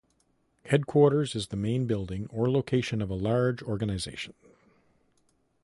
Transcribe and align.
Headquarters 0.65 1.35
is 1.35 1.49
the 1.49 1.55
main 1.55 1.85
building 1.85 2.25
or 2.31 2.49
location 2.49 3.03
of 3.03 3.11
a 3.11 3.13
large 3.13 3.61
organization. 3.61 4.33